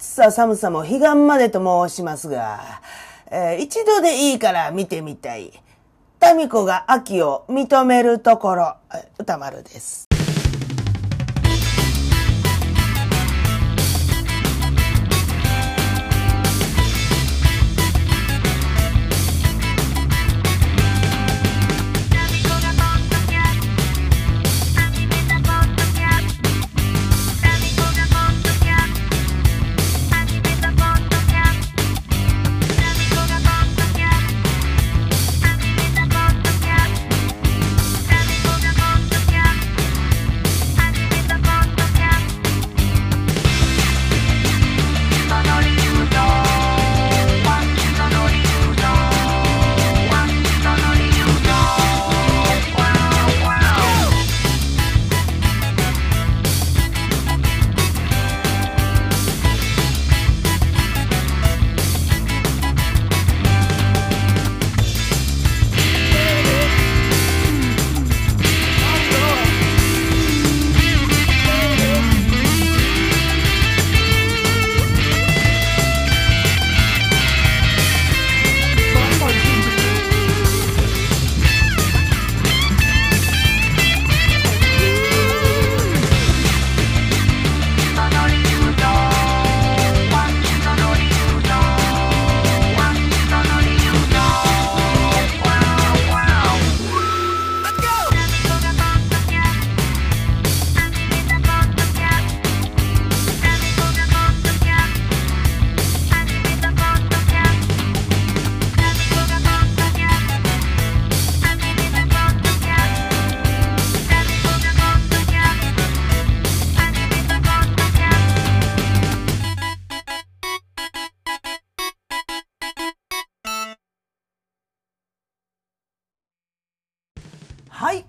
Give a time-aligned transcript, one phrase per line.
[0.00, 2.80] 暑さ寒さも彼岸までと申しますが、
[3.30, 5.52] えー一度でいいから見てみたい。
[6.34, 8.76] 民子が秋を認めるところ、
[9.18, 10.09] 歌丸です。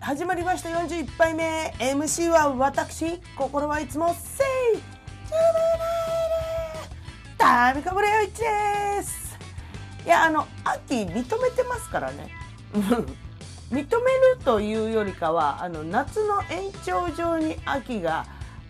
[0.01, 1.73] 始まりました41杯目。
[1.77, 4.43] MC は私、心はいつもせ
[4.75, 4.81] い、ジュ
[5.29, 5.35] ブ
[7.47, 9.37] ナイル、タミカブレヨイチです。
[10.03, 12.29] いや、あの、秋認めてますからね。
[13.71, 13.87] 認める
[14.43, 18.25] というよりかは、あの、夏の延長上に秋が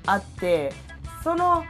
[0.05, 0.73] あって、
[1.23, 1.63] その、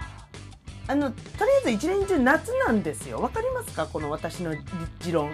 [0.87, 3.21] あの、とりあえず一年中夏なんですよ。
[3.21, 3.85] わかりますか？
[3.85, 4.55] この私の
[4.99, 5.31] 持論。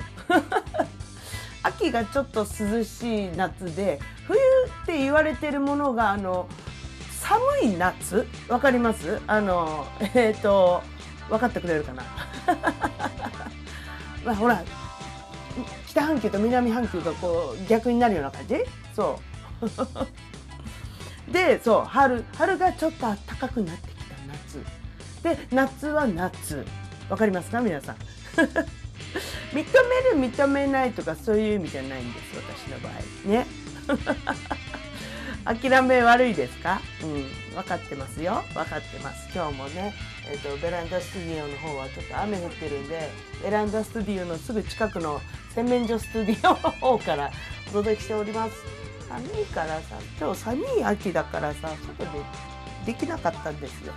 [1.67, 6.47] 秋がちょっと涼しい夏で冬って言われてるものがあの
[7.21, 7.41] 寒
[7.73, 9.19] い夏わかります？
[9.27, 10.81] あのえっ、と
[11.29, 12.03] 分かってくれるかな？
[14.25, 14.63] まあほら
[15.87, 18.55] 北半球と南半球がこう逆になるような感じ？
[18.95, 19.19] そ
[19.61, 21.31] う。
[21.33, 25.37] でそう春春がちょっと暖かくなってきた夏。
[25.37, 26.65] で夏は夏。
[27.09, 27.59] わかりますか？
[27.61, 27.95] 皆さん。
[29.53, 32.93] 認める認めないとかそういう意味じゃないんです私の場合。
[33.29, 33.45] ね。
[35.45, 36.81] 諦め悪いですか？
[37.03, 37.27] うん。
[37.55, 38.43] 分かってますよ。
[38.53, 39.29] 分かってます。
[39.33, 39.93] 今日もね、
[40.29, 43.09] えー、とベランダスタジオの方はちょっと雨降ってるんで
[43.43, 45.21] ベランダスタジオのすぐ近くの
[45.55, 47.31] 洗面所スタジオの方から
[47.69, 48.55] お届けしております。
[49.07, 52.19] 寒いからさ今日寒い秋だからさ外で
[52.85, 53.93] できなかったんですよ。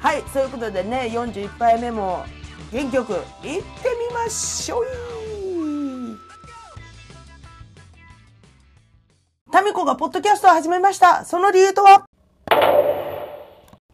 [0.00, 2.24] はいそういうことでね41杯目も
[2.72, 4.86] 元気よく行ってみましょう
[9.50, 11.24] タミコがポッドキャストを始めました。
[11.24, 12.04] その理由とは？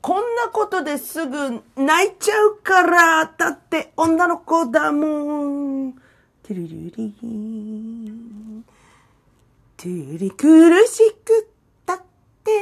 [0.03, 5.95] こんなことですぐ泣いちゃうから、だって女の子だもん。
[5.95, 8.65] トゥルルリン。
[9.77, 11.49] トゥリ苦しく
[11.87, 12.03] たっ
[12.45, 12.53] て、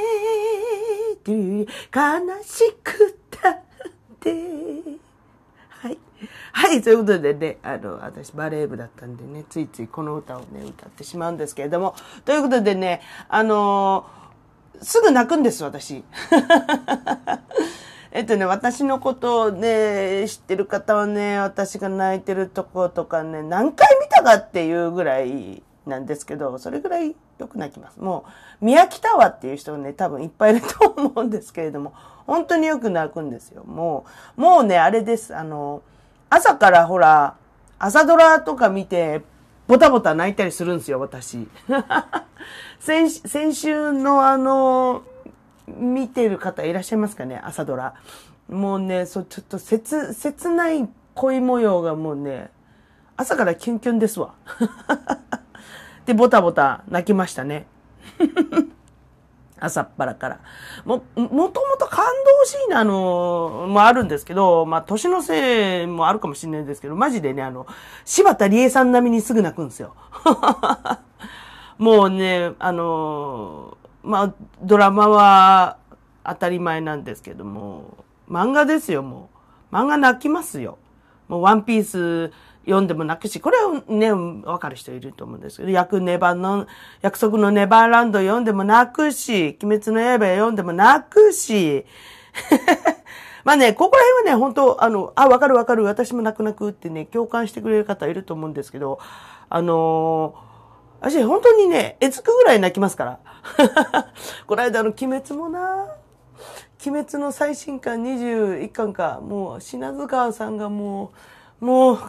[1.23, 3.59] トゥリ悲しくたっ
[4.21, 4.74] て。
[6.65, 6.81] はい。
[6.81, 11.93] ということでね、あの、私バレー部だったんでね、ついついこの歌をね、歌ってしまうんですけれども、
[12.25, 14.25] ということでね、あのー
[14.81, 16.03] すぐ泣くんです、私。
[18.11, 28.01] えっとね、私のことをね、知ってる方はね、私が泣いてるとことかね、何回見たかっていうぐらいなんですけど、それぐらいよく泣きます。
[28.01, 28.25] も
[28.61, 31.93] う、宮城タワーっていう人がね、多分いっぱいいると思うんですけれども、
[32.25, 33.63] 本当によく泣くんですよ。
[33.65, 35.35] もう、もうね、あれです。
[35.35, 35.83] あの、
[36.35, 37.37] 朝からほら、
[37.79, 39.21] 朝ドラとか見て、
[39.67, 41.47] ボタボタ泣いたりするんですよ、私。
[42.77, 45.03] 先先週のあの、
[45.65, 47.93] 見てる方いらっしゃいますかね、朝ドラ。
[48.49, 52.51] もうね、そう、ちょっと切、切ない恋模様がもうね、
[53.15, 54.33] 朝からキュンキュンですわ。
[56.05, 57.65] で、ボタボタ泣きましたね。
[59.65, 60.39] 朝っぱらから。
[60.85, 67.67] も、もともと感動シーンなのもあるんですけど、まあ、年のせいもあるかもしれないですけど、マジでね、あの、
[68.05, 69.95] 柴田理恵さん並みにすぐ泣くんですよ。
[71.77, 75.77] もうね、あの、まあ、ドラマは
[76.23, 79.29] 当たり前なんですけども、漫画ですよ、も
[79.71, 79.75] う。
[79.75, 80.77] 漫画泣きますよ。
[81.27, 82.31] もうワンピース
[82.65, 86.67] 読んでも泣くし、これはね、わかる人いると思うんですけど、約ネバの、
[87.01, 91.85] 約束のネバーランド読んでも泣くし、鬼滅の刃読んでも泣くし、
[93.45, 98.99] まあね、ここら辺はね、本当あの、あ、わかるわかる、私も泣く泣くってね、共感してくれる方いると思うんですけど、
[99.49, 103.19] あのー、私本当にね、えつくぐらい泣きますから。
[104.47, 105.87] この間の鬼滅もな、
[106.85, 111.11] 鬼滅の最新巻21巻か、もう品津川さんがも
[111.61, 111.99] う、もう、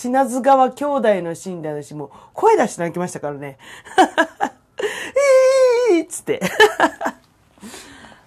[0.00, 3.58] 品津川兄弟のシーンで私もう声出して泣きましたからね。
[5.92, 6.40] えーっつって。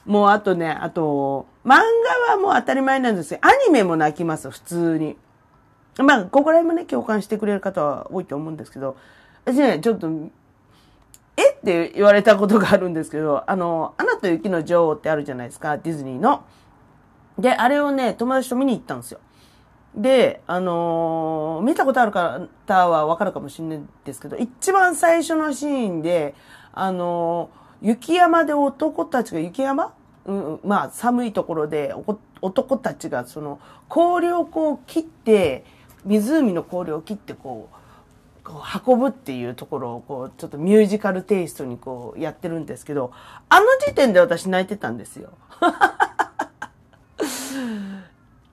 [0.05, 1.79] もうあとね、あと、漫
[2.27, 3.39] 画はもう当たり前なんですよ。
[3.41, 5.17] アニメも泣きます、普通に。
[5.97, 8.95] まあ、ここら辺もね、共感してくれる方は多いと思うんですけど、
[9.43, 10.11] 私ね、ちょっと、
[11.37, 16.43] えって言われたことがあるんですけど、あの、アナと雪の女王ってあるじゃないですか、ディズニーの。
[17.39, 19.19] で、あれをね、友達と見に行ったんですよ。
[19.95, 26.33] で、あのー、見たことある方はわかるかもしれないですけど、一番最初のシーンで、
[26.71, 29.93] あのー、雪山で男たちが、雪山？
[30.25, 31.93] うん、まあ、寒いところで、
[32.41, 33.59] 男たちがその、
[33.89, 35.65] 氷をこう切って、
[36.05, 37.75] 湖の氷を切ってこう、
[38.43, 43.11] こう運ぶっていうところをこう、ちょっとミュージカルテイストにこうやってるんですけど、
[43.49, 45.29] あの時点で私泣いてたんですよ。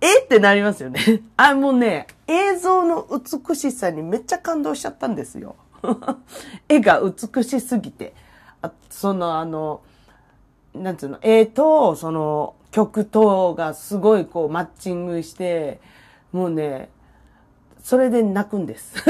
[0.00, 0.20] え？
[0.20, 1.22] ってなりますよね。
[1.36, 5.56] あ、もうね、映像の美しさにめっちゃ感動しちゃったんですよ。
[6.68, 8.14] 絵が美しすぎて。
[8.62, 9.82] あそのあの、
[10.74, 15.80] なんつうの、絵と、その、曲とがすごいこうマッチングして、
[16.32, 16.90] もうね、
[17.82, 18.94] それで泣くんです。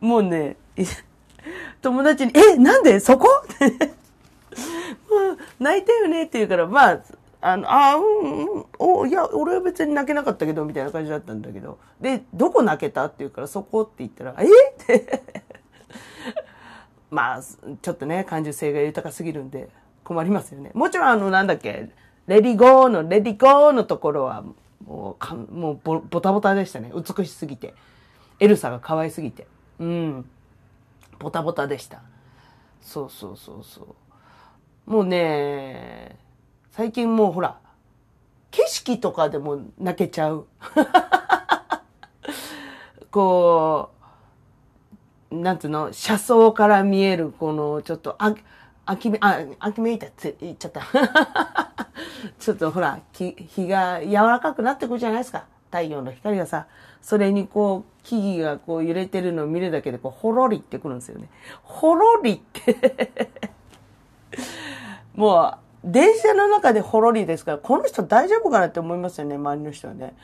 [0.00, 0.56] もうね、
[1.80, 3.00] 友達に、え、なんで？
[3.00, 3.28] そこ？
[5.58, 7.00] 泣いたよねって言うから、まあ、
[7.40, 11.78] あの、あうん、お、いや、俺は別に泣けなかったけど、みたいな感じだったんだけど。
[12.00, 14.44] で、どこ泣けたって言うから、そこって言ったら、え？
[14.44, 15.22] って
[17.10, 19.68] まあ、ちょっとね、感受性が豊かすぎるんで、
[20.02, 20.72] 困りますよね。
[20.74, 21.90] もちろん、あの、なんだっけ、
[22.26, 24.42] レディゴーの、レディゴーのところは、
[24.84, 26.90] もう、かもうボ、ボタボタでしたね。
[26.94, 27.74] 美しすぎて。
[28.40, 29.46] エルサが可愛すぎて。
[29.78, 30.28] うん。
[31.18, 32.02] ボタボタでした。
[32.80, 33.96] そうそうそうそ
[34.86, 34.90] う。
[34.90, 36.16] もうね、
[36.78, 37.58] 最近もうほら、
[38.52, 40.46] 景色とかでも泣けちゃう。
[43.10, 43.90] こ
[45.32, 48.34] う、なんつうの、車窓から見える、この、ちょっと、あ、あ
[48.92, 50.82] 秋め、あ、秋めいたって言っちゃった。
[52.38, 53.34] ちょっとほら、日
[53.66, 55.46] が柔らかくなってくるじゃないですか。
[55.72, 56.68] 太陽の光がさ、
[57.02, 61.28] それにこう、木々がこう揺れてるのを見るだけで、こう、ほろりってくるんですよね。
[61.64, 63.32] ほろりって
[65.16, 70.14] もう、電車の中でほろりですから、この人大丈夫かなって思いますよね、周りの人はね。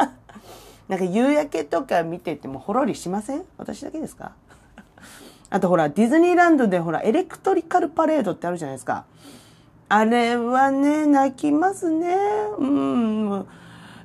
[0.88, 3.42] なんか夕焼けとか見ててもほろりしません？
[3.58, 4.32] 私だけですか？
[5.50, 9.04] あとほら、ディズニーランドでほら、エレクトリカルパレードってあるじゃないですか。
[9.88, 12.16] あれはね、泣きますね。
[12.58, 13.46] うん。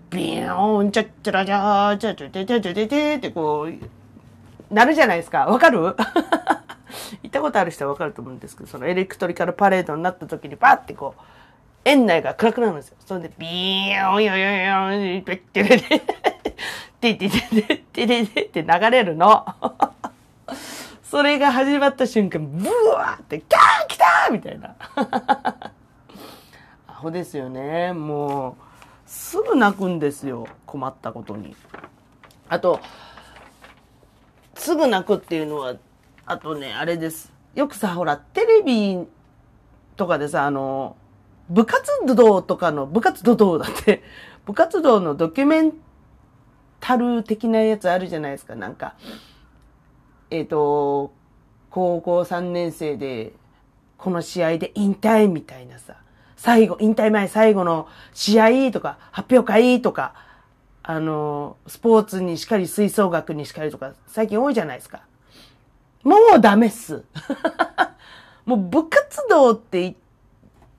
[0.09, 5.45] ビヨーン、チャッチャラチャー、チャチャチャチャチャチャチャってこう、なるじゃないですか。
[5.45, 5.95] わかる？
[7.23, 11.21] 行ったことある人はわかると思うんですけど、そのエレクトリカルパレードになった時にバッてこう、
[11.83, 12.97] 園内が暗くなるんですよ。
[13.05, 15.77] それで、ビーン、ヨヨヨヨ、ペッテレレ、
[16.99, 19.45] テテテテテテテって流れるの。
[21.03, 24.75] それが始まった瞬間、ブワーって、キャー来たーみたいな。
[26.87, 27.91] アホですよね。
[27.93, 28.55] もう、
[29.05, 30.47] すぐ泣くんですよ。
[30.65, 31.55] 困ったことに。
[32.47, 32.79] あと、
[34.55, 35.75] すぐ泣くっていうのは、
[36.25, 37.31] あとね、あれです。
[37.55, 39.05] よくさ、ほら、テレビ
[39.95, 40.95] とかでさ、あの、
[41.49, 44.03] 部活動とかの、部活動だって、
[44.45, 45.73] 部活動のドキュメン
[46.79, 48.95] タル的なやつあるじゃないですか、なんか。
[50.29, 51.11] えっ、ー、と、
[51.69, 53.33] 高校3年生で、
[53.97, 55.95] この試合で引退みたいなさ、
[56.37, 60.13] 最後、引退前最後の試合とか、発表会とか、
[60.83, 65.01] あの、スポーツにしかり、吹奏楽にしかりとか、最近多いじゃないですか。
[66.03, 67.03] もうダメっす。
[68.45, 69.95] もう部活動って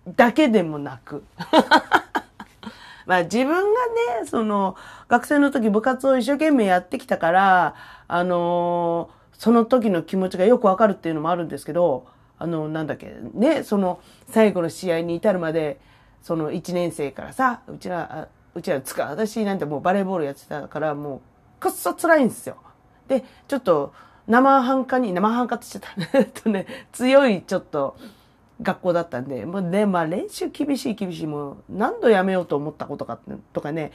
[0.09, 1.25] だけでもなく。
[3.07, 3.61] まあ自分が
[4.21, 4.77] ね、その
[5.09, 7.75] 学生の時部活を一生懸命やってきたから、
[8.09, 12.07] あのー、その時の気持ちがよくわかるっていうのもあるんですけど、
[12.39, 15.81] あの、なんだっけ、ね、その、最後の試合に至るまで、
[16.23, 21.21] その1年生からさ、うちら、うちらつか、私なんてもうバレーボールやってたから、もう、
[21.61, 22.57] くっそ辛いんですよ。
[23.09, 23.93] で、ちょっと、
[24.27, 26.19] 生半可に、生半可って言っちゃった。
[26.19, 27.97] えっとね、強いちょっと、
[28.61, 33.19] 学校だったんで、もうね、まあ練習厳しい厳しい、もう何度やめようと思ったことか
[33.53, 33.93] とかね、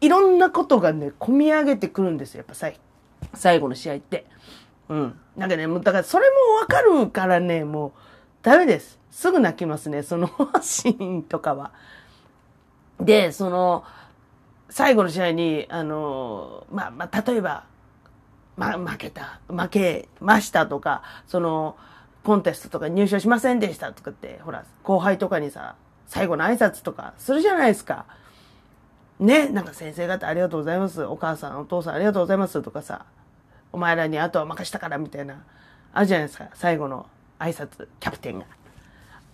[0.00, 2.78] いろんなことがね、込み上げてくるんですよ、やっぱ最
[3.34, 4.26] 最後の試合って。
[4.88, 5.18] うん。
[5.36, 7.92] なんかね、もうだからそれもわかるからね、もう
[8.42, 8.98] ダメです。
[9.10, 10.28] すぐ泣きますね、その
[10.62, 11.72] シーンとかは。
[13.00, 13.84] で、その、
[14.68, 17.64] 最後の試合に、あの、まあ、まあ、例えば、
[18.56, 21.76] ま、負けた、負けましたとか、その、
[22.24, 28.06] コンテストとか入賞しませんでしたとかって、ほら、後輩とかにさ、最後の挨拶とかするじゃないですか。
[29.20, 31.04] ね、なんか先生方ありがとうございます。
[31.04, 33.06] お母さん、お父さんありがとうございますとかさ、
[33.72, 35.42] お前らにあとは任したからみたいな、
[35.92, 36.48] あるじゃないですか。
[36.54, 37.06] 最後の
[37.38, 38.46] 挨拶、キャプテンが。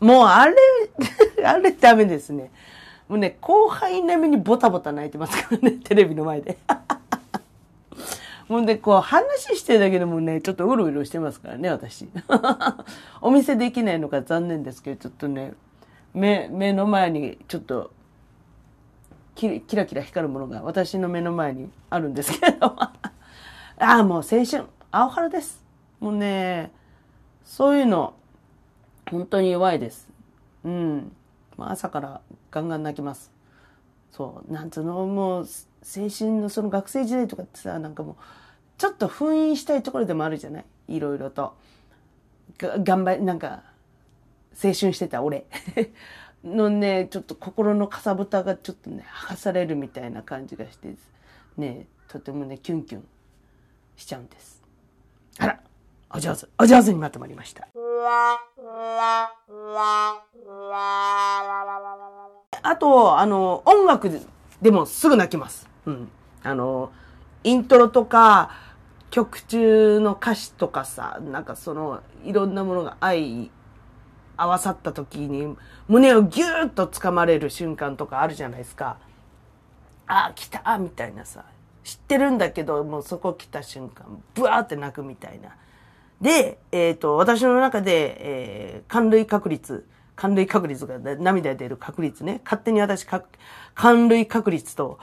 [0.00, 0.54] もうあれ、
[1.46, 2.50] あれダメですね。
[3.08, 6.58] もうね、後輩並みにボタボタ泣いてますからね、テレビの前で。
[8.52, 12.06] もうね、こう話してるだけでもね、ちょっとうるうるしてますからね、私。
[13.22, 15.54] お見せできないのが残念ですけど、ちょっとね、
[16.12, 17.92] 目、目の前にちょっと、
[19.34, 22.76] キラキラ光るものが私の目の前にあるんですけど。
[22.76, 23.00] あ
[23.78, 25.64] あ、もう青春、青春です。
[25.98, 26.72] もうね、
[27.46, 28.12] そういうの、
[29.10, 30.10] 本当に弱いです。
[30.64, 31.12] うん。
[31.56, 33.32] 朝からガンガン泣きます。
[34.10, 35.46] そう、なんつうの、もう、
[35.84, 38.16] 青春のその学生時代とかってさ、なんかもう、
[38.78, 40.64] ちょっと封印したいところでもあるじゃない？
[40.88, 41.54] いろいろと。
[42.58, 43.62] 頑張り、なんか、
[44.62, 45.46] 青春してた俺
[46.44, 50.94] のね、ちょっと心のかさぶたがちょっとね、剥がされるみたいな感じがして、
[51.56, 53.08] ね、とてもね、キュンキュン
[53.96, 54.62] しちゃうんです。
[55.38, 55.60] あら
[56.14, 57.66] お上手、お上手にまとまりました。
[62.62, 64.10] あと、あの、音楽
[64.60, 65.68] でもすぐ泣きます。
[65.86, 66.10] うん。
[66.42, 66.92] あの、
[67.44, 68.50] イントロとか、
[69.10, 73.50] 曲中の歌詞とかさ、なんかその、いろんなものが相
[74.36, 75.56] 合わさった時に、
[75.88, 78.96] 胸をギューッと掴まれる瞬間とかあるじゃないですか。
[80.06, 81.44] ああ、来たみたいなさ。
[81.84, 85.56] 知ってるんだけど、もうそこ来た瞬間、ブワーって泣くみたいな。
[86.20, 92.40] で、えっ、ー、と、私の中で、えー、寒類確率、寒類確率が涙出る確率ね。
[92.44, 93.04] 勝手に私、
[93.74, 94.98] 寒類確率と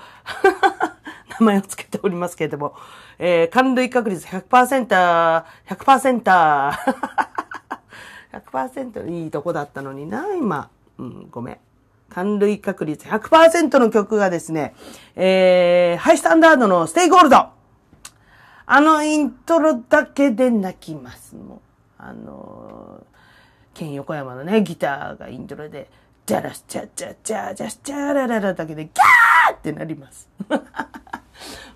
[1.39, 2.75] 名前を付けておりますけれども、
[3.17, 6.73] えー、寒類確率100%、100%、
[8.31, 10.69] 100% いいとこだったのにな、今。
[10.97, 11.57] うん、ごめん。
[12.09, 14.73] 感涙確率100%の曲がですね、
[15.15, 17.49] えー、 Hi-STANDARD の Stay Gold
[18.71, 21.59] あのイントロだけで泣きます、もう。
[21.97, 25.89] あのー、ケン横山のね、ギターがイントロで、
[26.25, 30.29] ジャラスチャチャチャジャスチャラララだけで、ギャーってなります。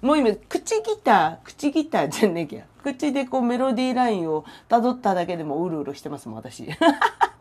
[0.02, 2.64] もう今、口ギター、口ギターじゃねえきゃ。
[2.84, 6.68] 口でこうメロディーラインを辿っただけでもうるうるしてますもん、私。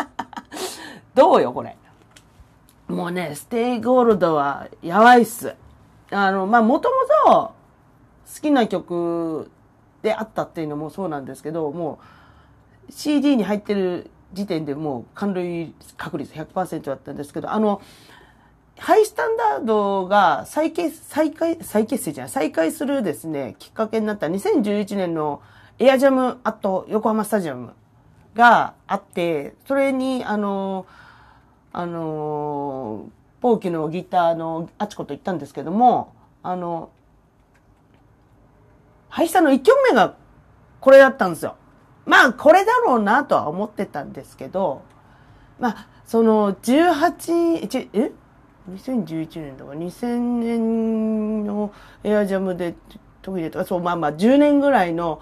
[1.14, 1.76] どうよ、これ。
[2.88, 5.54] もうね、 Stay Gold はやばいっす。
[6.10, 7.52] あの、まあ、もともと、
[8.34, 9.50] 好きな曲
[10.02, 11.98] であったっていうのもそうなんですけど、も
[12.88, 17.80] う CD に入ってる時点でもう感涙確率100%だったんですけど、あの、
[18.82, 25.40] Hi-STANDARD が再結、再開、再結成じゃない、再開するですね、きっかけになった2011年の
[25.78, 27.74] エアジャムアット横浜スタジアム
[28.34, 30.86] があって、それに、あの、
[31.72, 33.08] あの、
[33.40, 36.12] ポーキのギターのあちこと行ったんですけども、
[36.42, 36.90] あの、
[39.10, 40.16] 廃車の1曲目が
[40.80, 41.54] これだったんですよ。
[42.04, 44.82] まあ、これだろうなとは思ってたんですけど、
[45.60, 48.12] まあ、その、18、え
[48.70, 51.72] ?2011 年とか2000年の
[52.04, 52.74] エアジャムで
[53.22, 55.20] 途切れとか、そう、まあまあ10年ぐらいの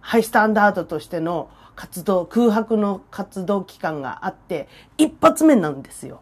[0.00, 6.20] ハイスタンダードとしての活動、空白の活動期間があって、一発目なんですよ。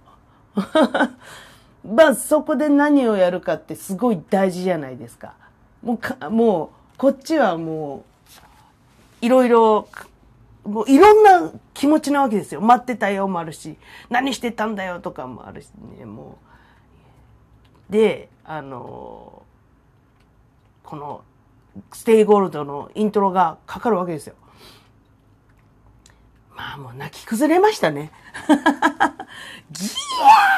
[1.85, 5.35] まあ、そこで何をやるかってすごい大事じゃないですか。
[5.83, 8.05] もうか、もう、こっちはも
[9.23, 9.89] う、いろいろ、
[10.65, 12.61] もういろんな気持ちなわけですよ。
[12.61, 13.77] 待ってたよもあるし、
[14.11, 16.52] 何してたんだよとかもあるしね、もう。
[17.93, 19.43] で、あの、
[20.83, 21.23] この、
[21.93, 24.35] Stay Gold のイントロがかかるわけですよ。
[26.57, 28.11] まあもう泣き崩れましたね。
[29.71, 29.87] ギ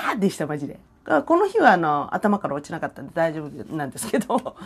[0.09, 0.79] ャーでした、マジで。
[1.27, 4.57] この日はあの、頭から落ちなかったんで大丈夫なんですけど、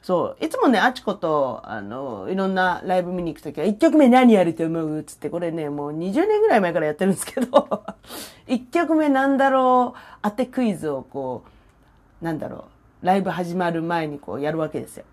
[0.00, 0.44] そう。
[0.44, 7.84] いつもね、あちこと、あの、いろんなライブ見に行くときは、1曲目何やると思うつって、これね、もう20年ぐらい前からやってるんですけど、
[8.46, 11.53] 1曲目なんだろう当てクイズをこう、
[12.24, 12.68] なんだろ
[13.02, 15.04] う、ライブ始まる前にこうやるわけですよ。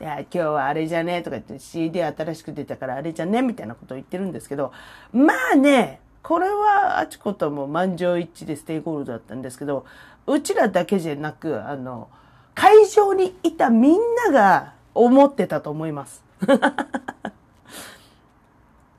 [0.00, 4.72] いや、今日はあれじゃねとか言って CD 新しく出たからあれじゃねみたいなことを言ってるんですけど、
[5.12, 9.86] まあね、これはあちことも満場一致で Stay Gold だったんですけど、
[10.26, 12.08] うちらだけじゃなく、あの、
[12.56, 16.24] 会場にいたみんなが思ってたと思います。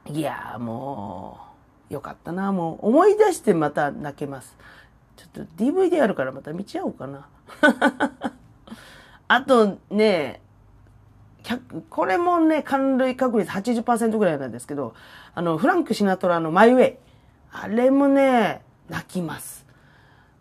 [0.09, 1.38] いやも
[1.91, 2.53] う、よかったな。
[2.53, 4.55] もう思い出してまた泣けます。
[5.17, 7.27] ちょっと DVD あるからまた見ちゃおうかな。
[9.27, 10.41] あとね、
[11.89, 14.93] これもね、感類確率80%ぐらいなんですけど、
[15.33, 16.97] あの、フランク・シナトラのマイ・ウェイ。
[17.51, 19.65] あれもね、泣きます。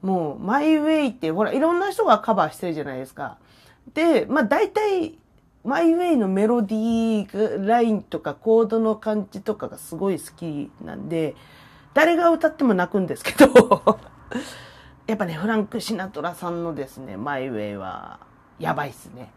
[0.03, 3.39] もう、マイウェイって、ほら、いろんな人がカバーしてるじゃないですか。
[3.95, 5.19] で、まあ大体、
[5.65, 11.35] マイウェイのメロディーラインとかコードの感じとかがすごい好きなんで、
[11.95, 13.99] 誰が歌っても泣くんですけど
[15.07, 18.21] やっぱね、フランク・シナトラさんのですね、マイウェイは、
[18.59, 19.31] やばいっすね。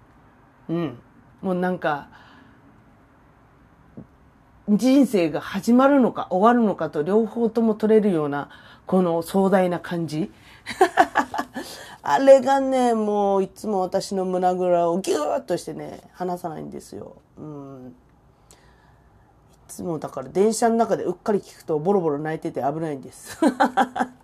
[0.69, 0.99] うん。
[1.41, 2.07] もうなんか、
[4.67, 8.49] 人生が始まるのか終わるのかと両方とも取れるような、
[8.85, 10.31] この壮大な感じ。
[12.01, 17.15] あれがね、もういつも私の胸ぐらをギューッとしてね、離さないんですよ。
[17.37, 17.95] うん。
[19.51, 23.37] いつもだから電車の中でうっかり聞くとボロボロ泣いてて危ないんです。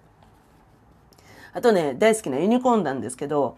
[1.55, 3.57] あとね、大好きなユニコーンなんですけど、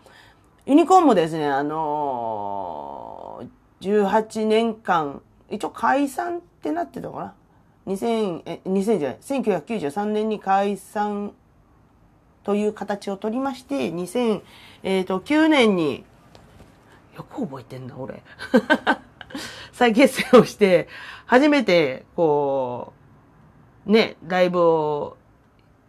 [0.68, 7.34] ユニコーンもですね、あのー、18年間、一応解散ってなってたかな
[7.88, 11.34] ？2000、え、2000じゃない、1993年に解散
[12.44, 14.42] という形をとりまして、2009、
[14.84, 16.06] えー、年に、
[17.16, 18.22] よく覚えてんだ、俺。
[19.74, 20.88] 再結成をして、
[21.26, 22.94] 初めて、こ
[23.88, 25.18] う、ね、ライブを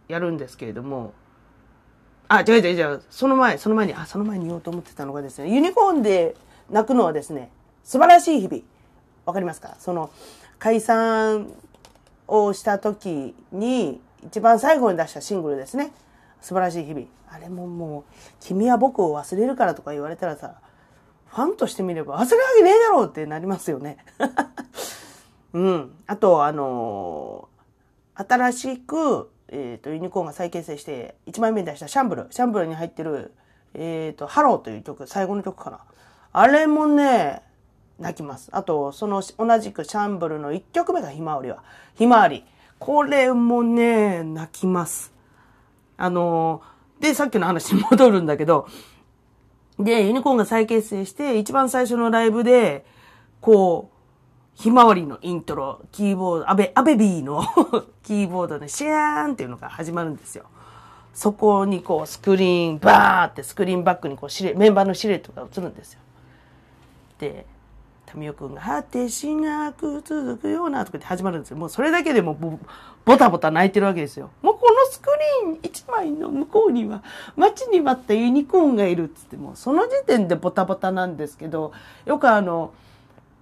[0.07, 1.13] やるんですけれども、
[2.29, 6.35] あ、違う違う違う、その前、その前に、あ、その前に言おうと思ってたのがですね、ユニコーンで
[6.69, 7.49] 泣くのはですね、
[7.83, 8.61] 素晴らしい日々。
[9.25, 9.75] わかりますか？
[9.79, 10.11] その、
[10.59, 11.51] 解散
[12.27, 15.91] をした時に、一番最後に出したシングルですね。
[16.41, 17.07] 素晴らしい日々。
[17.31, 18.03] あれももう、
[18.39, 20.55] 君は僕を忘れるからとか言われたらさ、
[21.27, 23.97] ファンとしてみれば忘れるわけねえだろうってなりますよね。
[25.53, 25.95] うん。
[26.05, 32.27] あと、あのー、新しく、えっ、ー、と、ユニコーンが再結成して、1枚目に出したシャンブル。
[32.29, 33.33] シャンブルに入ってる、
[33.73, 35.79] えっ、ー、と、ハローという曲、最後の曲かな。
[36.31, 37.41] あれもね、
[37.99, 38.49] 泣きます。
[38.51, 41.63] あと、その同じくシャンブルの1曲目がひまわりは。
[41.95, 42.45] ひまわり。
[42.79, 45.13] これもね、泣きます。
[45.97, 46.61] あの、
[46.99, 48.67] で、さっきの話に戻るんだけど、
[49.77, 52.85] で、ユニコーンが再結成して、一番最初のライブで、
[53.41, 53.98] こう、
[54.59, 57.41] ひまわりのイントロ、キーボード、アベ、アベビーの
[58.03, 60.43] キーボードでシャーンっていうのが始まるんですよ。
[61.13, 66.01] そこにこうスクリーン、バーってスクリーンバックにこうシレ、メンバーのシルエットが映るんですよ。
[67.19, 67.45] で、
[68.13, 71.57] 民生くんが、果てしなく続くようなとかって始まるんですよ。
[71.57, 72.33] もうそれだけでも
[73.05, 74.29] ボタボタ泣いてるわけですよ。
[74.41, 75.09] もうこのスク
[75.45, 77.01] リーン1枚の向こうには
[77.37, 81.71] 待ちに待ったユニコーンがいるっつってもうその時点でボタボタなんですけど、
[82.05, 82.73] よくあの、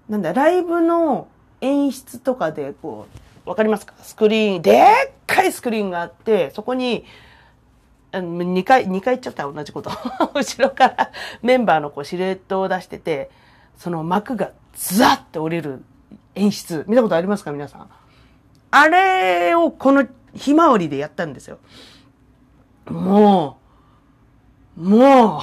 [0.09, 1.27] なんだ、ライブの
[1.61, 3.07] 演出とかでこ
[3.45, 3.93] う、わかりますか？
[4.01, 4.85] スクリーン、でっ
[5.25, 7.05] かいスクリーンがあって、そこに、
[8.11, 9.91] 2回、2回言っちゃった同じこと。
[10.33, 13.29] 後ろからメンバーのこうシルエットを出してて、
[13.77, 15.83] その幕がザッて降りる
[16.35, 17.51] 演出、見たことありますか？
[17.51, 17.89] 皆さん。
[18.71, 21.57] あれをこのひまわりでやったんですよ。
[22.89, 23.57] も
[24.77, 25.41] う、も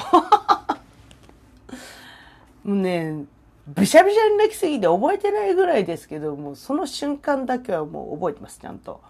[2.65, 3.25] う、 もうね、
[3.67, 9.01] びしゃびしゃに泣きすぎて覚えてないぐらいですけども、その瞬間だけはもう覚えてます、ちゃんと。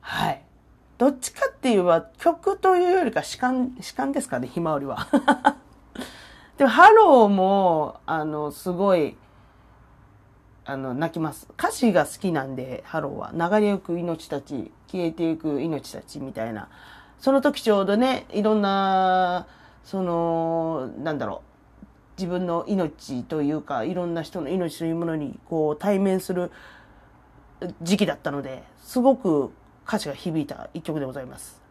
[0.00, 0.42] はい。
[0.98, 5.06] どっちかって言えば曲というよりか主観、主観ですかね、ひまわりは。
[6.58, 9.16] でも、ハローも、あの、すごい、
[10.66, 11.48] あの、泣きます。
[11.58, 13.32] 歌詞が好きなんで、ハローは。
[13.32, 16.68] 流れゆく命たち、消えていく命たちみたいな。
[17.18, 19.46] その時ちょうどね、いろんな、
[19.84, 21.49] その、なんだろう。
[22.20, 26.50] 自分の命というか、いろんな人の命というものに、こう、対面する
[27.80, 29.50] 時期だったので、すごく
[29.88, 31.62] 歌詞が響いた一曲でございます。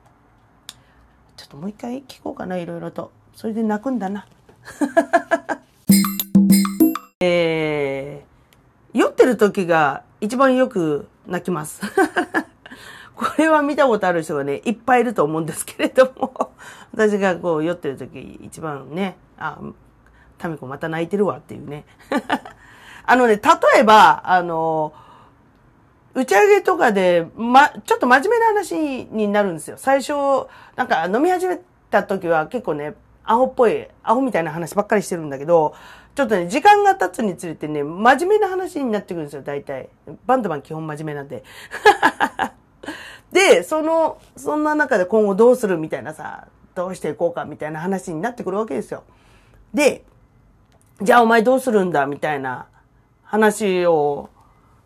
[1.38, 3.12] ちょっともう一回聴こうかな、いろいろと。
[3.36, 4.26] それで泣くんだな。
[7.22, 11.82] えー、酔ってる時が一番よく泣きます。
[13.16, 16.54] これは見たことある人がね、いっぱいいると思うんですけれども、
[16.92, 19.60] 私がこう酔ってる時一番ね、あ、
[20.40, 21.86] タミコまた泣いてるわっていうね。
[23.06, 24.94] あのね、例えば、あの、
[26.16, 29.78] 打ち上げとかで、ま、ちょっと真面目な話になるんですよ。
[29.78, 31.60] 最初、なんか飲み始め
[31.92, 35.76] た時は結構ね、アホっぽい、アホみたいな話ばっかりしてるんだけど、
[36.16, 39.90] ちょっとね、時間が経つにつれてね、真面目な話になってくるんですよ、大体。
[40.26, 41.44] バンドマン基本真面目なんで。
[43.32, 49.04] で、その、そんな中で今後どうするみたいなさ、どうしていこうかみたいな話になってくるわけですよ。
[49.74, 50.04] で、
[51.02, 52.68] じゃあお前どうするんだみたいな
[53.24, 54.30] 話を、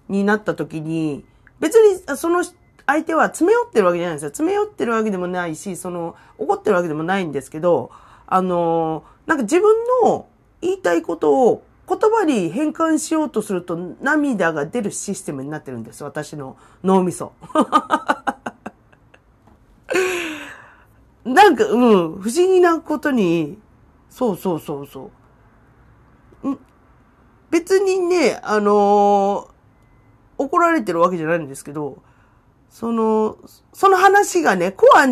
[0.10, 1.26] になった時に、
[1.60, 2.44] 別にその
[2.86, 4.30] 相手は詰め寄ってるわけじゃないんですよ。
[4.30, 7.90] 詰め寄ってるわけでもないし、その、怒ってるわけでもないんですけど、
[8.28, 10.28] あの、なんか自分の
[10.62, 16.04] 言いたいことを言葉に変換しようとすると涙が出るシステムになってるんです。
[16.04, 17.34] 私の脳みそ。
[21.26, 21.80] なんか、うん、
[22.20, 23.58] 不思議なことに、
[24.10, 25.12] そうそうそうそう。
[27.54, 32.02] 別にね、あのー、怒られてるわけじゃないんですけど、
[32.72, 33.38] その、
[33.74, 35.06] その話がね、コア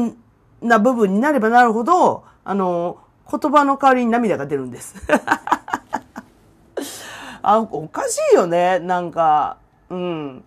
[0.66, 4.96] な部分になればなるほど、あのー、言葉の代わりに涙が出るんです。
[7.44, 9.58] あ、おかしいよね、なんか、
[9.92, 10.44] うん。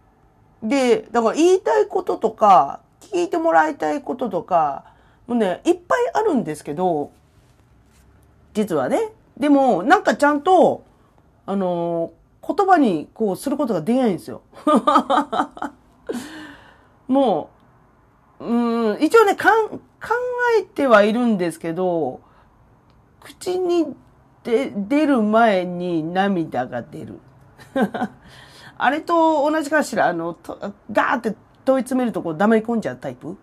[0.65, 4.83] で、だから言いたいこととか、聞いてもらいたいこととか、
[5.29, 7.13] もうね、いっぱいあるんですけど、
[8.53, 9.13] 実はね。
[9.37, 10.83] でも、なんかちゃんと、
[11.47, 14.43] あのー、言葉にこうすることができないんですよ。
[17.09, 17.51] も
[18.41, 19.81] う、うん、一応ね、かん、考
[20.59, 22.21] えてはいるんですけど、
[23.21, 23.95] 口に
[24.45, 27.19] で出る前に涙が出る。
[28.77, 30.37] あれと同じかしら、あの、
[30.93, 33.37] ガーって問い詰めるとこう黙り込んじゃうタイプ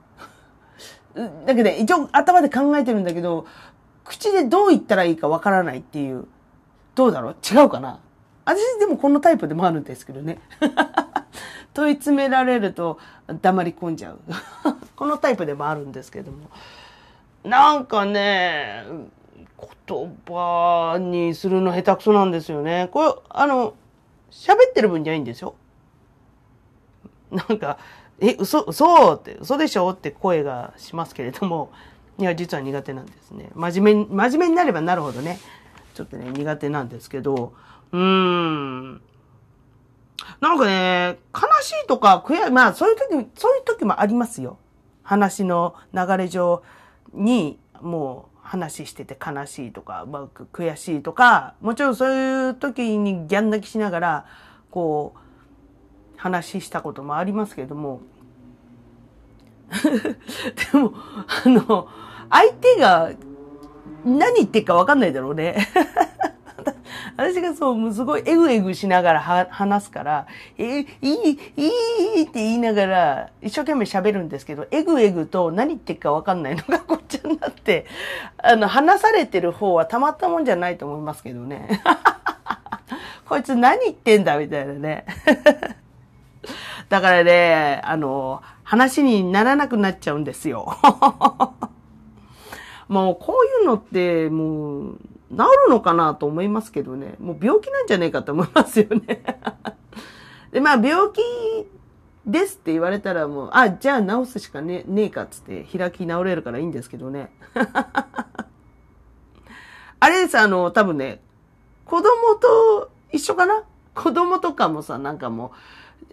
[1.45, 3.45] だけど、ね、一応頭で考えてるんだけど、
[4.05, 6.27] 口でどう言ったらいいかわからないっていう。
[6.95, 7.35] どうだろう？
[7.43, 7.99] 違うかな？
[8.45, 10.39] 私でもこのタイプでもあるんですけどね。
[11.73, 12.99] 問い詰められると
[13.41, 14.19] 黙り込んじゃう。
[14.95, 16.49] このタイプでもあるんですけども。
[17.43, 18.83] なんかね、
[19.87, 22.89] 言葉にするの下手くそなんですよね。
[22.91, 23.73] これ、あの、
[24.29, 25.55] 喋ってる分じゃいいんですよ。
[27.31, 27.77] なんか、
[28.19, 31.71] え、嘘、嘘って、嘘でしょって声がしますけれども、
[32.19, 33.49] いや、実は苦手なんですね。
[33.55, 35.39] 真面目に、真面目になればなるほどね、
[35.93, 37.53] ちょっとね、苦手なんですけど、
[37.91, 39.01] うーん。
[40.39, 44.57] なんかね、悲しいとか悔や、まあ、そういう時、そういう時もありますよ。
[45.03, 46.63] 話の流れ上
[47.13, 54.25] に、もう、話してて悲しいとか、まあ、悔しいとか、もちろんそういう時にギャン泣きしながら、
[54.69, 55.19] こう、
[56.17, 58.01] 話したこともありますけども、
[59.71, 60.93] でも、
[61.45, 61.87] あの、
[62.29, 63.11] 相手が
[64.05, 65.67] 何言ってるかわかんないだろうね。
[67.17, 71.67] 私がそう、すごいエグエグしながら話すから、え、いい、い
[72.19, 77.85] いって言いながら、一生懸命喋るんですけど、エグエグと何言ってるかわかんないのがこっちゃになって、
[78.37, 81.81] あの、話されてる方はたまったもんじゃないと思いますけどね。
[83.27, 85.05] こいつ何言ってんだみたいなね。
[86.89, 90.77] だからね、あの、話にならなくなっちゃうんですよ。
[92.91, 94.97] もうこういうのって、もう、
[95.31, 97.15] 治るのかなと思いますけどね。
[97.19, 99.23] もう病気なんじゃねえかと思いますよね。
[100.51, 101.21] で、まあ病気
[102.25, 107.31] ですって言われたらもう、あ、じゃあ治すしかねねえかっつって開き直れるからいいんですけどね。
[110.01, 111.21] あれです、あの、多分ね、
[111.85, 113.63] 子供と一緒かな？
[113.95, 115.53] 子供とかもさ、なんかも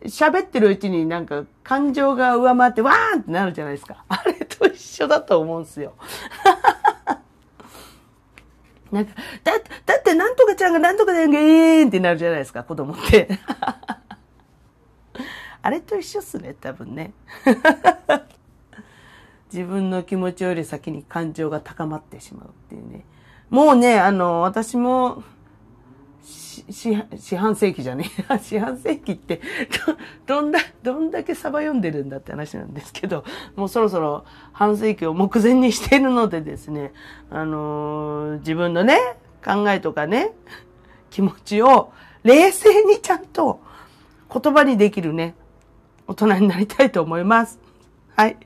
[0.02, 4.04] う、喋ってるうちになんか感情が上回ってわーんってなるじゃないですか。
[4.08, 5.94] あれと一緒だと思うんすよ。
[8.92, 9.52] なんか、だ、
[9.86, 13.28] だってなんとかちゃんがなんとかだよげーんってなるじゃないですか、子供って。
[15.60, 17.12] あれと一緒っすね、多分ね。
[19.52, 23.04] 自分の気持ちより先に感情が高まってしまうっていうね。
[23.50, 25.22] もうね、あの、私も、
[26.68, 28.38] 四半世紀じゃねえ。
[28.42, 29.40] 四半世紀って
[30.26, 33.24] ど、どんだ、どんだけサバ読んでるんだって話なんですけど、
[33.56, 36.92] もうそろそろ半世紀を目前にしているのでですね、
[37.30, 38.98] あのー、自分のね、
[39.44, 40.32] 考えとかね、
[41.10, 41.92] 気持ちを
[42.24, 43.60] 冷静にちゃんと
[44.32, 45.34] 言葉にできるね、
[46.06, 47.58] 大人になりたいと思います。
[48.16, 48.36] はい。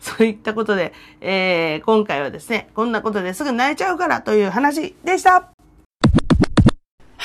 [0.00, 5.61] そういったことで、えー、今回はですね、こんなことですぐ泣いちゃうからという話でした。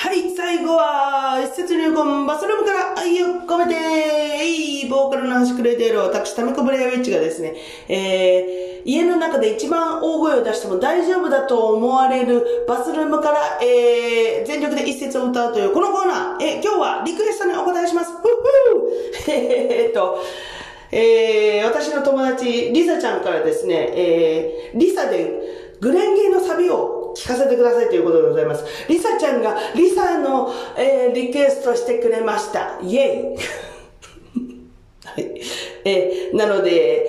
[0.00, 7.56] はい、最後は、一節入魂バスルームから愛を込めて、いボーカルの端くれている私、タミコブレアウィッチがですね、
[7.88, 18.12] えー、家の中で一番大声を出しても大丈夫だと思われるバスルームから、えー、全力で一節を歌うというこのコーナー、えー、今日はリクエストにお答えします。
[18.12, 20.22] ふっふー えーっと、
[20.92, 28.64] えー、私の友達、リサちゃんからですね、えー、リサでグレンゲのサビを聞かせてくださいということでございます。
[28.88, 32.78] リサちゃんがリサの、えー、リクエストしてくれました。
[32.80, 33.38] イェイ
[35.04, 35.40] はい。
[35.84, 37.04] えー、なので、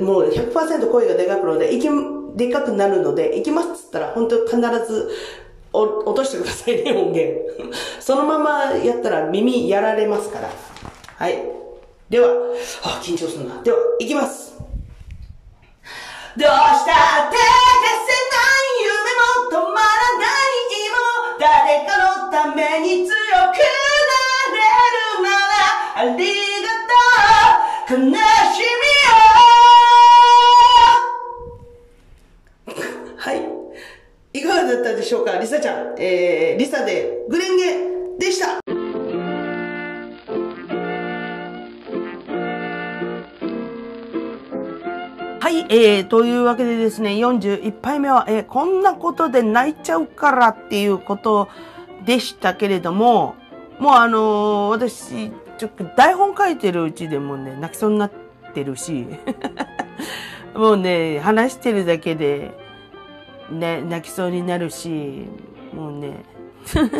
[0.00, 1.88] もう100%声がでかくので、いき、
[2.36, 5.10] でかくなるので、行きますっつったら、本当必ず、
[5.72, 7.44] お、落としてくださいね、音源。
[8.00, 10.50] そのままやったら耳やられますから。
[11.16, 11.38] はい。
[12.10, 12.28] では、
[12.82, 13.62] あ、緊張するな。
[13.62, 14.52] では、行きます。
[16.34, 18.71] どうしたって消せない
[22.72, 23.20] 誰かのために強くな
[23.52, 25.60] れるなら
[25.94, 26.24] あり
[26.62, 26.72] が
[27.88, 28.16] とう悲しみよ
[33.18, 33.36] はい。
[34.38, 35.94] いかがだったでしょうかリサちゃん。
[35.98, 37.64] えー、リサでグレンゲ
[38.18, 38.46] でした。
[45.40, 51.48] はい、えー、というわけでですね、41杯目は、えー、こんなことで泣いちゃうからっていうこと
[52.04, 53.36] でしたけれども、
[53.78, 58.12] もうあのー私、ちょっと台本書いてるうちでもね、泣きそうになっ
[58.54, 59.06] てるし、
[60.54, 62.52] もうね、話してるだけで、
[63.50, 65.26] ね、泣きそうになるし、
[65.74, 66.24] もうね、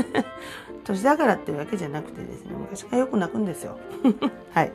[0.85, 3.79] 年だからってわけじゃなくてですね、昔からよく泣くんですよ。
[4.53, 4.73] はい。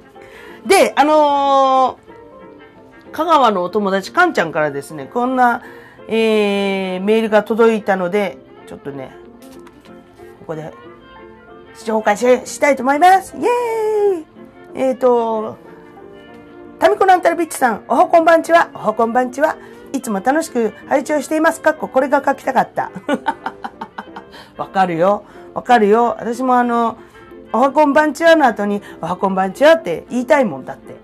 [0.66, 2.08] で、あのー
[3.12, 5.64] 香川のお友達、かんちゃんからですね、こんな、
[6.08, 8.38] えー、メールが届いたので、
[8.68, 9.16] ちょっとね、
[10.48, 10.74] ここで、
[11.76, 13.36] 紹介ししたいと思います。
[13.36, 13.46] イェー
[14.22, 14.26] イ
[14.76, 15.58] えーと、
[16.80, 19.58] タミコなんたらビッチさん、おはこんばんちは、おはこんばんちは。
[19.92, 21.60] いつも楽しく配置をしています。
[21.60, 21.72] か？
[21.72, 22.92] っここれが書きたかった。
[24.56, 25.26] わかるよ。
[25.54, 26.16] わかるよ。
[26.18, 26.98] 私もあの、
[27.52, 30.96] おはこんばんちはの後に、おはこんばんちはって言いたいもんだって。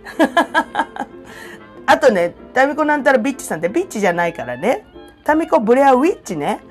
[1.86, 4.86] あとね、タミコなんたらビッチさんってビッチじゃないからね。
[5.25, 6.62] タミコブレアウィッチね。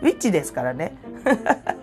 [0.00, 0.96] ウィッチですからね。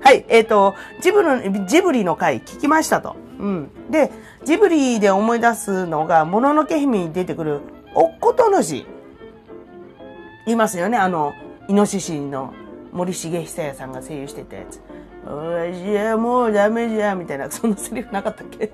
[0.00, 3.16] はい、えっ、と、ジブリ、ジブリの回聞きましたと。
[3.38, 3.70] うん。
[3.90, 4.10] で、
[4.44, 7.60] ジブリで思い出すのが、もののけ姫に出てくる、
[7.94, 8.84] おっこと主。
[10.46, 10.98] いますよね。
[10.98, 11.32] あの、
[11.68, 12.52] イノシシの
[12.92, 14.80] 森重久彌さんが声優してたやつ。
[15.24, 18.70] おじゃもうダメじゃ、みたいな、そんなセリフなかったっけ？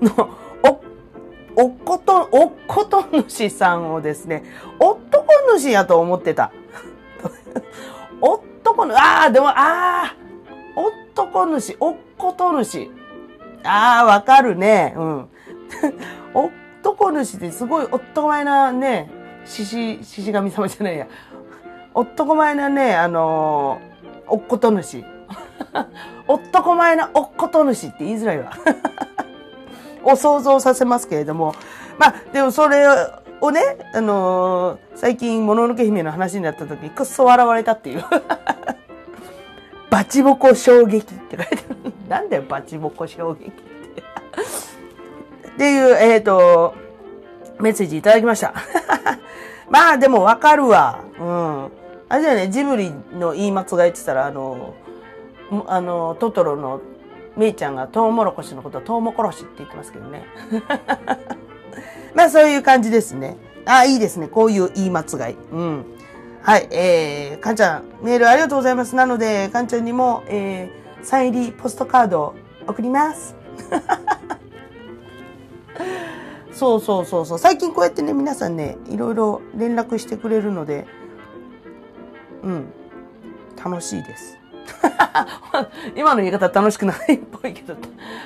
[0.00, 0.30] の、
[0.62, 4.44] おおっこと、おっこと主さんをですね、
[4.78, 6.50] 男主やと思ってた。
[8.66, 9.54] 男主、ああ、でも、あ
[10.06, 10.14] あ、
[11.14, 12.90] 男主、おっこと主。
[13.62, 14.94] ああ、わかるね。
[14.96, 15.28] うん。
[16.34, 19.10] 男主ってすごい男前なね、
[19.44, 21.06] 獅子、獅子神様じゃないや。
[21.94, 25.04] 男前なね、あのー、おっこと主。
[26.26, 28.52] 男前なおっこと主って言いづらいわ。
[30.02, 31.54] を想像させますけれども。
[31.98, 32.84] まあ、でもそれ
[33.40, 33.60] をね、
[33.94, 38.04] あのー最近、もののけ姫の話になった時にくっそ笑われたっていう。
[39.90, 41.92] バチボコ衝撃って書いてある。
[42.08, 43.66] なんだよ、バチボコ衝撃って。
[45.48, 46.74] っていう、えっ、と、
[47.58, 48.54] メッセージいただきました。
[49.70, 51.00] まあ、でもわかるわ。
[51.18, 51.70] うん。
[52.08, 54.74] あれだよね、ジブリの言い間違いって言ったら、あの、
[55.66, 56.80] あの、トトロの
[57.36, 60.26] メイちゃんがトウモロコシのことをトウモコロシって言ってますけどね。
[62.16, 63.36] まあそういう感じですね。
[63.66, 64.26] ああ、いいですね。
[64.26, 65.36] こういう言い間違い。
[65.52, 65.84] うん。
[66.40, 66.66] はい。
[66.70, 68.96] えー、かんちゃん、メールありがとうございます。
[68.96, 72.34] なので、かんちゃんにも、えー、サイン入りポストカードを
[72.66, 73.36] 送ります。
[76.52, 77.38] そうそうそうそう。
[77.38, 80.86] 最近こうやってね、皆さんね、いろいろ連絡してくれるので、
[82.42, 82.64] うん。
[83.62, 84.38] 楽しいです。
[85.96, 87.74] 今の言い方楽しくないっぽいけど、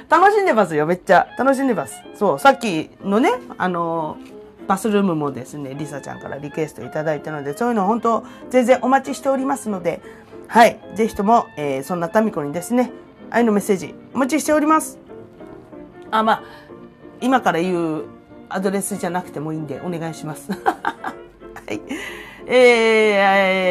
[0.08, 1.28] 楽しんでますよ、めっちゃ。
[1.38, 2.02] 楽しんでます。
[2.14, 4.16] そう、さっきのね、あの、
[4.66, 10.00] バスルームもですね、リサちゃんからリクエストいただいたので、そういうの本当、全然お待ちしておりますので、
[10.46, 12.90] はい、ぜひとも、えーそんなタミコにですね、
[13.30, 14.98] 愛のメッセージお待ちしております。
[16.10, 16.42] あ、まあ、
[17.20, 18.04] 今から言う
[18.48, 20.50] アドレスじゃなくてもいいんで、お願いします。
[20.62, 21.14] は
[21.70, 21.80] い。
[22.46, 22.54] えー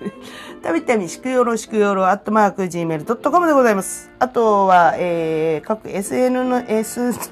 [0.62, 4.10] たみたみしくよろしくよろアットマーク gmail.com でございます。
[4.18, 7.12] あとは、えー、各 SNS、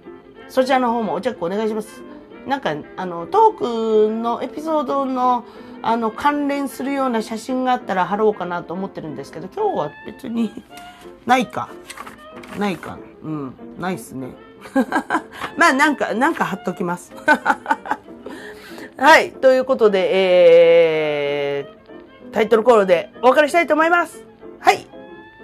[0.47, 2.03] そちらの方もおチェックお願いします。
[2.45, 5.43] なんか、あの、トークのエピソードの、
[5.81, 10.51] あの、関連するような写真があったら貼ろうかなと思ってるんですけど、今日は別に、
[11.25, 11.69] ないか。
[12.59, 12.99] ないか。
[13.23, 14.35] うん、ないっすね。
[15.57, 17.11] まあ、なんか、なんか貼っときます。
[18.97, 19.31] はい。
[19.31, 20.09] ということで、
[21.59, 24.23] えー、タイトルコールでお別れしたいと思います。
[24.59, 24.87] はい。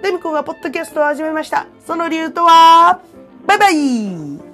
[0.02, 1.66] デミコがポッドキャストを始めました。
[1.86, 3.00] その理由とは、
[3.46, 4.51] バイバイ